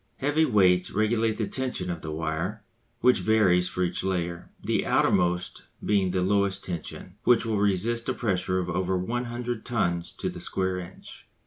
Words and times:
Heavy 0.17 0.45
weights 0.45 0.89
regulate 0.89 1.37
the 1.37 1.45
tension 1.45 1.91
of 1.91 2.01
the 2.01 2.09
wire, 2.09 2.63
which 3.01 3.19
varies 3.19 3.69
for 3.69 3.83
each 3.83 4.03
layer, 4.03 4.49
the 4.63 4.83
outermost 4.83 5.67
being 5.85 6.07
at 6.07 6.13
the 6.13 6.23
lowest 6.23 6.63
tension, 6.63 7.17
which 7.23 7.45
will 7.45 7.59
resist 7.59 8.09
a 8.09 8.13
pressure 8.15 8.57
of 8.57 8.67
over 8.67 8.97
100 8.97 9.63
tons 9.63 10.11
to 10.13 10.27
the 10.27 10.39
square 10.39 10.79
inch. 10.79 11.27